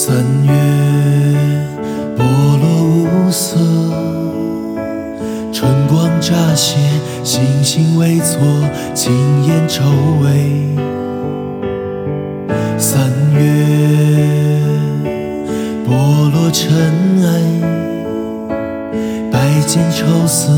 [0.00, 0.14] 三
[0.44, 0.52] 月
[2.16, 2.66] 剥落
[3.02, 3.56] 五色，
[5.52, 6.76] 春光乍泄，
[7.24, 8.38] 星星未错，
[8.94, 9.12] 轻
[9.46, 9.82] 烟愁
[10.22, 10.68] 味。
[12.78, 13.40] 三月
[15.84, 16.70] 剥落尘
[17.24, 17.28] 埃，
[19.32, 20.52] 白茧愁丝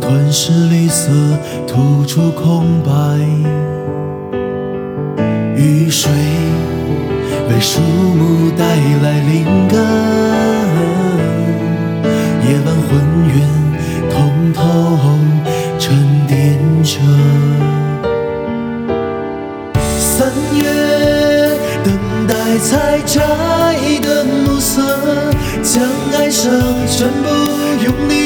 [0.00, 1.12] 吞噬绿色，
[1.66, 2.90] 吐出空白。
[5.54, 6.10] 雨水。
[7.56, 8.64] 为树木带
[9.02, 9.78] 来灵感，
[12.44, 12.90] 夜晚浑
[13.32, 13.34] 圆
[14.10, 14.60] 通透
[15.78, 15.96] 沉
[16.26, 17.00] 淀着。
[19.98, 20.64] 三月
[21.82, 21.88] 等
[22.28, 23.22] 待采摘
[24.02, 24.82] 的暮色，
[25.62, 25.82] 将
[26.18, 26.52] 哀伤
[26.86, 27.26] 全部
[27.82, 28.25] 用力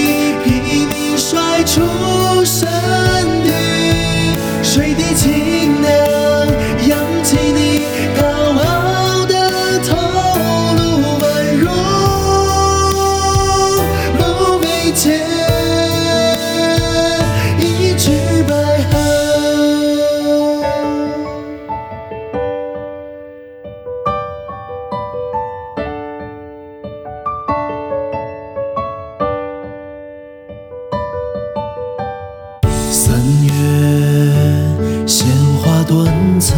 [35.10, 35.26] 鲜
[35.60, 36.06] 花断
[36.38, 36.56] 层，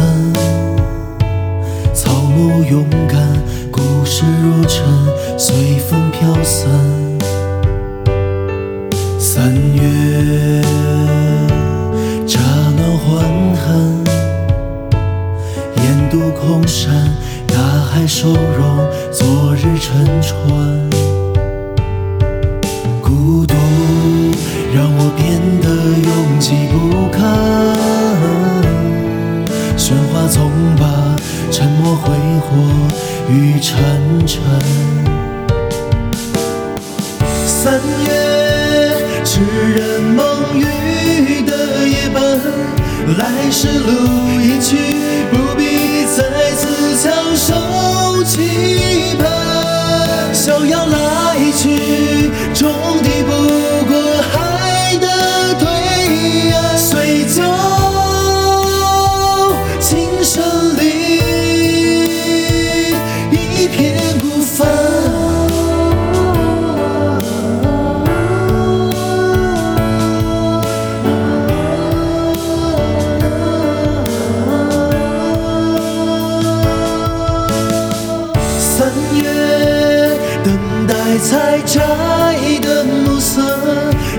[1.91, 3.19] 草木勇敢，
[3.71, 4.85] 故事如尘，
[5.39, 6.69] 随风飘散。
[9.17, 10.61] 三月，
[12.27, 12.39] 乍
[12.77, 13.73] 暖还寒，
[15.77, 16.93] 烟渡空山，
[17.47, 20.37] 大海收容昨日沉船。
[23.01, 23.55] 孤独
[24.75, 25.67] 让我变得
[26.07, 27.19] 拥挤不堪，
[30.13, 31.15] 喧哗总把
[31.51, 32.55] 沉默挥霍
[33.31, 33.73] 于沉
[34.27, 34.39] 沉。
[37.47, 39.41] 三月，痴
[39.75, 42.21] 人梦语的夜半，
[43.17, 44.77] 来时路一去，
[45.31, 45.37] 不
[81.23, 81.79] 采摘
[82.59, 83.41] 的暮色，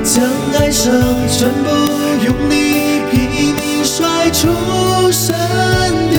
[0.02, 0.24] 将
[0.58, 0.90] 哀伤
[1.28, 1.68] 全部
[2.24, 4.48] 用力拼命甩出
[5.12, 5.34] 身
[6.08, 6.18] 体，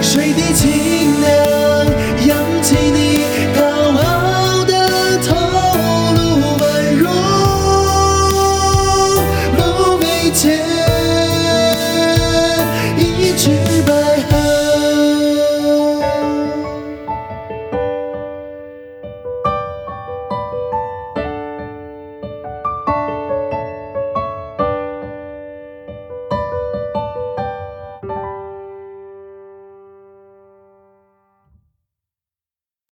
[0.00, 1.28] 水滴清凉，
[2.26, 3.60] 扬起你高
[4.00, 4.72] 傲的
[5.18, 5.36] 头
[6.14, 6.18] 颅，
[6.58, 6.64] 宛
[6.96, 7.04] 如
[9.56, 9.58] 不
[9.98, 10.44] 眉间
[12.96, 13.75] 一句。